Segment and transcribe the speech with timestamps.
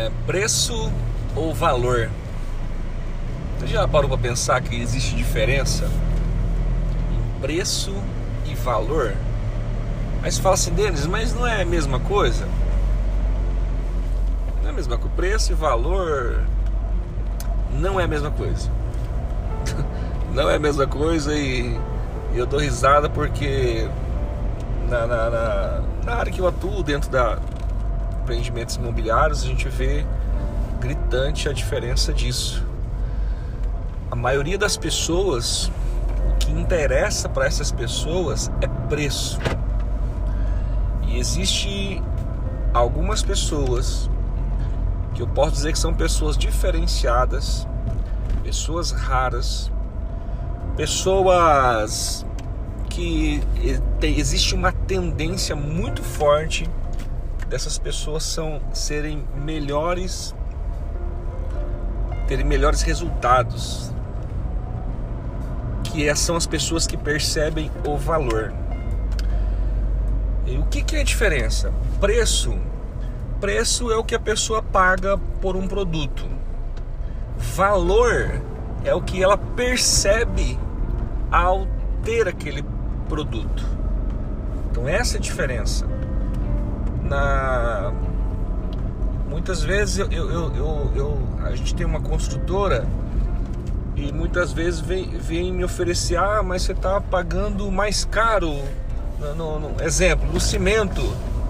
[0.00, 0.90] É, preço
[1.36, 2.08] ou valor?
[3.58, 5.90] Você já parou para pensar que existe diferença
[7.12, 7.94] em preço
[8.46, 9.12] e valor?
[10.24, 12.48] Você fala assim, Denis, mas não é a mesma coisa?
[14.62, 15.14] Não é a mesma coisa.
[15.14, 16.44] Preço e valor
[17.72, 18.70] não é a mesma coisa.
[20.32, 21.78] não é a mesma coisa e
[22.34, 23.86] eu dou risada porque
[24.88, 27.38] na, na, na, na área que eu atuo, dentro da
[28.30, 30.06] empreendimentos imobiliários, a gente vê
[30.78, 32.64] gritante a diferença disso.
[34.08, 35.70] A maioria das pessoas,
[36.28, 39.38] o que interessa para essas pessoas é preço.
[41.08, 42.00] E existe
[42.72, 44.08] algumas pessoas
[45.12, 47.66] que eu posso dizer que são pessoas diferenciadas,
[48.44, 49.72] pessoas raras,
[50.76, 52.24] pessoas
[52.88, 53.42] que
[53.98, 56.68] tem, existe uma tendência muito forte
[57.50, 60.32] dessas pessoas são serem melhores,
[62.28, 63.92] terem melhores resultados,
[65.82, 68.54] que é, são as pessoas que percebem o valor.
[70.46, 71.72] E o que, que é a diferença?
[71.98, 72.56] Preço.
[73.40, 76.24] Preço é o que a pessoa paga por um produto.
[77.36, 78.40] Valor
[78.84, 80.56] é o que ela percebe
[81.32, 81.66] ao
[82.04, 82.64] ter aquele
[83.08, 83.66] produto.
[84.70, 85.84] Então essa é a diferença.
[87.10, 87.92] Na
[89.28, 92.86] muitas vezes eu, eu, eu, eu, a gente tem uma construtora
[93.96, 98.54] e muitas vezes vem, vem me oferecer, ah, mas você está pagando mais caro.
[99.18, 101.02] No, no, no, exemplo, no cimento.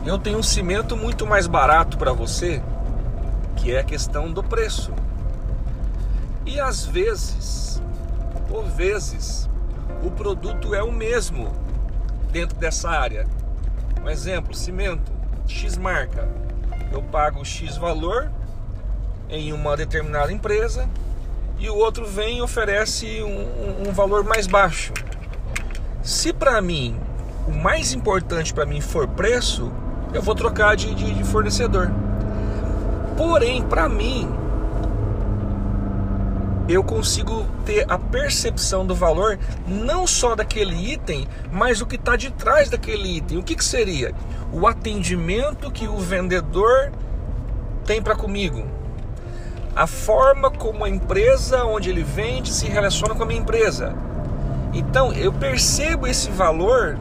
[0.05, 2.63] Eu tenho um cimento muito mais barato para você,
[3.57, 4.93] que é a questão do preço.
[6.47, 7.81] E às vezes,
[8.49, 9.49] por vezes,
[10.03, 11.53] o produto é o mesmo
[12.33, 13.27] dentro dessa área.
[14.03, 15.10] Um exemplo, cimento,
[15.51, 16.29] X marca.
[16.93, 18.31] Eu pago X valor
[19.29, 20.89] em uma determinada empresa
[21.59, 24.93] e o outro vem e oferece um, um valor mais baixo.
[26.03, 26.99] Se para mim
[27.47, 29.71] o mais importante para mim for preço,
[30.15, 31.91] eu vou trocar de, de, de fornecedor.
[33.17, 34.33] Porém, para mim,
[36.71, 42.15] eu consigo ter a percepção do valor não só daquele item, mas o que está
[42.15, 43.39] de trás daquele item.
[43.39, 44.15] O que, que seria?
[44.53, 46.93] O atendimento que o vendedor
[47.85, 48.65] tem para comigo,
[49.75, 53.95] a forma como a empresa onde ele vende se relaciona com a minha empresa.
[54.73, 56.97] Então eu percebo esse valor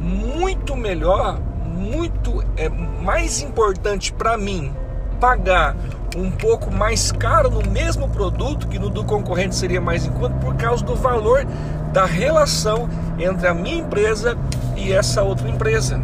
[0.00, 4.74] muito melhor, muito é, mais importante para mim
[5.20, 5.76] pagar
[6.14, 10.34] um pouco mais caro no mesmo produto que no do concorrente seria mais em conta
[10.36, 11.44] por causa do valor
[11.92, 14.36] da relação entre a minha empresa
[14.76, 16.00] e essa outra empresa.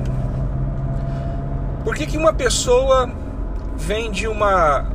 [1.85, 3.11] Por que, que uma pessoa
[3.77, 4.87] vende uma,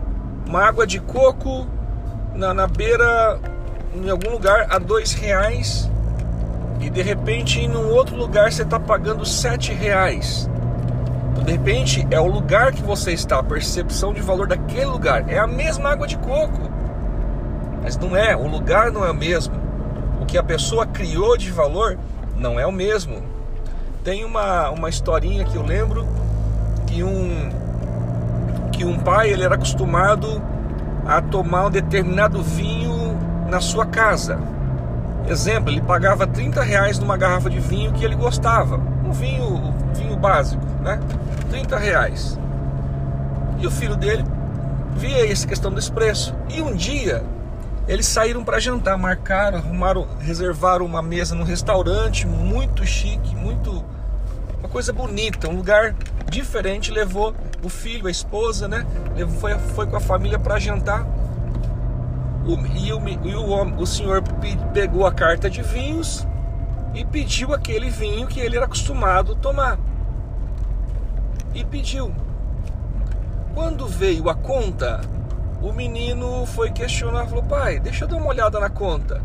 [0.47, 1.68] uma água de coco
[2.34, 3.39] na, na beira,
[3.94, 5.89] em algum lugar, a dois reais
[6.79, 10.50] e de repente em um outro lugar você está pagando sete reais?
[11.47, 15.29] De repente é o lugar que você está, a percepção de valor daquele lugar.
[15.29, 16.69] É a mesma água de coco.
[17.81, 19.55] Mas não é, o lugar não é o mesmo.
[20.21, 21.97] O que a pessoa criou de valor
[22.35, 23.23] não é o mesmo.
[24.03, 26.05] Tem uma, uma historinha que eu lembro
[26.85, 27.49] que um
[28.73, 30.41] que um pai ele era acostumado
[31.05, 33.17] a tomar um determinado vinho
[33.49, 34.37] na sua casa.
[35.29, 38.75] Exemplo, ele pagava 30 reais numa garrafa de vinho que ele gostava.
[39.05, 39.56] Um vinho, um vinho
[40.17, 41.00] básico, né?
[41.50, 42.39] 30 reais.
[43.59, 44.23] E o filho dele
[44.95, 46.35] via essa questão desse preço.
[46.50, 47.23] E um dia
[47.88, 53.83] eles saíram para jantar, marcaram, arrumaram, reservaram uma mesa num restaurante muito chique, muito
[54.59, 55.95] uma coisa bonita, um lugar
[56.29, 56.91] diferente.
[56.91, 57.33] Levou
[57.63, 58.85] o filho, a esposa, né?
[59.39, 61.06] Foi, foi com a família para jantar.
[62.45, 64.22] O, e o, e o, o senhor
[64.73, 66.27] pegou a carta de vinhos
[66.94, 69.77] e pediu aquele vinho que ele era acostumado a tomar
[71.53, 72.13] e pediu.
[73.53, 75.01] Quando veio a conta,
[75.61, 79.21] o menino foi questionar, falou: "Pai, deixa eu dar uma olhada na conta."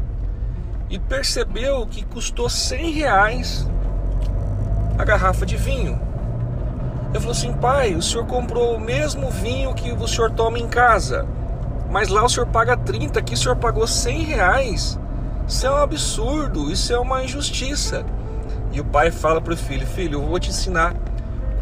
[0.88, 3.69] E percebeu que custou 100 reais
[4.98, 6.00] a garrafa de vinho.
[7.12, 10.68] Eu falou assim: "Pai, o senhor comprou o mesmo vinho que o senhor toma em
[10.68, 11.26] casa,
[11.90, 14.98] mas lá o senhor paga 30, aqui o senhor pagou 100 reais.
[15.46, 18.04] Isso é um absurdo, isso é uma injustiça."
[18.72, 20.94] E o pai fala para o filho: "Filho, eu vou te ensinar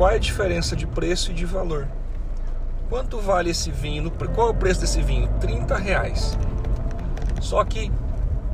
[0.01, 1.87] qual é a diferença de preço e de valor?
[2.89, 4.11] Quanto vale esse vinho?
[4.11, 5.29] Qual é o preço desse vinho?
[5.39, 6.39] 30 reais.
[7.39, 7.93] Só que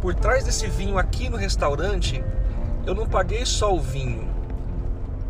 [0.01, 2.21] por trás desse vinho aqui no restaurante,
[2.85, 4.29] eu não paguei só o vinho.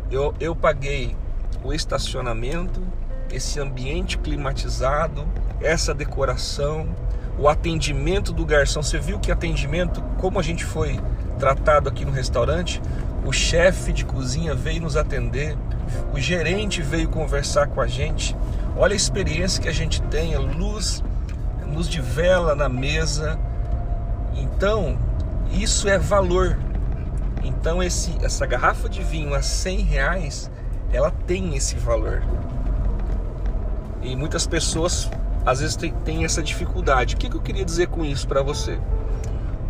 [0.09, 1.15] Eu, eu paguei
[1.63, 2.81] o estacionamento,
[3.31, 5.23] esse ambiente climatizado,
[5.61, 6.95] essa decoração,
[7.37, 8.81] o atendimento do garçom.
[8.81, 10.99] Você viu que atendimento, como a gente foi
[11.37, 12.81] tratado aqui no restaurante,
[13.25, 15.57] o chefe de cozinha veio nos atender,
[16.13, 18.35] o gerente veio conversar com a gente.
[18.75, 21.03] Olha a experiência que a gente tem, a luz,
[21.73, 23.39] luz de vela na mesa.
[24.35, 24.97] Então,
[25.51, 26.57] isso é valor.
[27.43, 30.51] Então, esse, essa garrafa de vinho a 100 reais,
[30.91, 32.23] ela tem esse valor.
[34.01, 35.09] E muitas pessoas
[35.45, 37.15] às vezes tem essa dificuldade.
[37.15, 38.77] O que, que eu queria dizer com isso para você?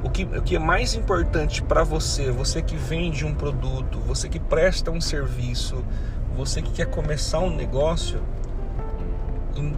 [0.04, 4.30] O que, o que é mais importante para você, você que vende um produto, você
[4.30, 5.84] que presta um serviço,
[6.36, 8.22] você que quer começar um negócio,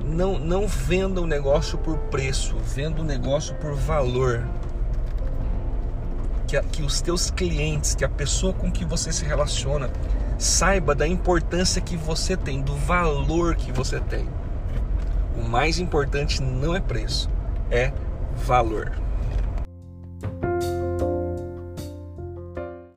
[0.04, 4.45] não, não venda o um negócio por preço, venda o um negócio por valor.
[6.45, 9.89] Que, que os teus clientes, que a pessoa com que você se relaciona,
[10.38, 14.27] saiba da importância que você tem, do valor que você tem.
[15.38, 17.30] O mais importante não é preço,
[17.71, 17.94] é
[18.36, 18.92] valor.